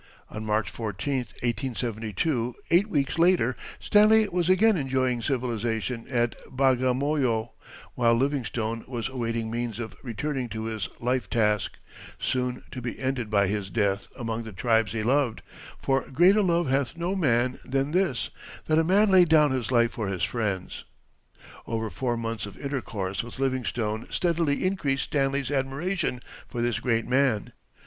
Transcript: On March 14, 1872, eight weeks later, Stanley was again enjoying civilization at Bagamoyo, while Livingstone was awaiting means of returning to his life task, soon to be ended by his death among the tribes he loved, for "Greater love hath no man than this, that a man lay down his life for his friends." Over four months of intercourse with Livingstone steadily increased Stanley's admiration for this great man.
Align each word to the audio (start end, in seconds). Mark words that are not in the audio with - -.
On 0.31 0.43
March 0.43 0.67
14, 0.71 1.17
1872, 1.43 2.55
eight 2.71 2.87
weeks 2.87 3.19
later, 3.19 3.55
Stanley 3.79 4.27
was 4.29 4.49
again 4.49 4.75
enjoying 4.75 5.21
civilization 5.21 6.07
at 6.09 6.33
Bagamoyo, 6.49 7.51
while 7.93 8.15
Livingstone 8.15 8.83
was 8.87 9.09
awaiting 9.09 9.51
means 9.51 9.77
of 9.77 9.93
returning 10.01 10.49
to 10.49 10.63
his 10.63 10.89
life 10.99 11.29
task, 11.29 11.77
soon 12.17 12.63
to 12.71 12.81
be 12.81 12.97
ended 12.97 13.29
by 13.29 13.45
his 13.45 13.69
death 13.69 14.07
among 14.17 14.41
the 14.41 14.51
tribes 14.51 14.91
he 14.91 15.03
loved, 15.03 15.43
for 15.79 16.09
"Greater 16.09 16.41
love 16.41 16.67
hath 16.67 16.97
no 16.97 17.15
man 17.15 17.59
than 17.63 17.91
this, 17.91 18.31
that 18.65 18.79
a 18.79 18.83
man 18.83 19.11
lay 19.11 19.23
down 19.23 19.51
his 19.51 19.69
life 19.71 19.91
for 19.91 20.07
his 20.07 20.23
friends." 20.23 20.83
Over 21.67 21.91
four 21.91 22.17
months 22.17 22.47
of 22.47 22.57
intercourse 22.57 23.21
with 23.21 23.37
Livingstone 23.37 24.07
steadily 24.09 24.65
increased 24.65 25.03
Stanley's 25.03 25.51
admiration 25.51 26.23
for 26.47 26.59
this 26.63 26.79
great 26.79 27.07
man. 27.07 27.53